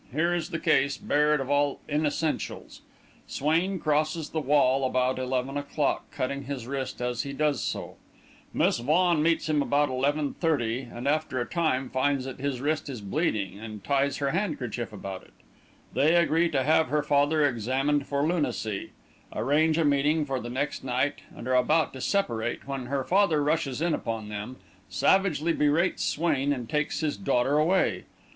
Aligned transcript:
Here 0.11 0.33
is 0.33 0.49
the 0.49 0.57
case, 0.57 0.97
bared 0.97 1.39
of 1.39 1.51
all 1.51 1.79
inessentials: 1.87 2.81
Swain 3.27 3.77
crosses 3.77 4.31
the 4.31 4.39
wall 4.39 4.83
about 4.83 5.19
eleven 5.19 5.57
o'clock, 5.57 6.09
cutting 6.09 6.45
his 6.45 6.65
wrist 6.65 7.01
as 7.01 7.21
he 7.21 7.33
does 7.33 7.61
so; 7.61 7.97
Miss 8.51 8.79
Vaughan 8.79 9.21
meets 9.21 9.47
him 9.47 9.61
about 9.61 9.89
eleven 9.89 10.33
thirty, 10.33 10.87
and 10.91 11.07
after 11.07 11.39
a 11.39 11.45
time, 11.45 11.87
finds 11.87 12.25
that 12.25 12.39
his 12.39 12.61
wrist 12.61 12.89
is 12.89 12.99
bleeding 12.99 13.59
and 13.59 13.83
ties 13.83 14.17
her 14.17 14.31
handkerchief 14.31 14.91
about 14.91 15.21
it; 15.21 15.33
they 15.93 16.15
agree 16.15 16.49
to 16.49 16.63
have 16.63 16.87
her 16.87 17.03
father 17.03 17.45
examined 17.45 18.07
for 18.07 18.25
lunacy, 18.25 18.93
arrange 19.31 19.77
a 19.77 19.85
meeting 19.85 20.25
for 20.25 20.39
the 20.39 20.49
next 20.49 20.83
night, 20.83 21.21
and 21.37 21.47
are 21.47 21.53
about 21.53 21.93
to 21.93 22.01
separate, 22.01 22.67
when 22.67 22.87
her 22.87 23.03
father 23.03 23.43
rushes 23.43 23.83
in 23.83 23.93
upon 23.93 24.29
them, 24.29 24.55
savagely 24.89 25.53
berates 25.53 26.03
Swain 26.03 26.51
and 26.51 26.67
takes 26.67 27.01
his 27.01 27.17
daughter 27.17 27.59
away. 27.59 28.05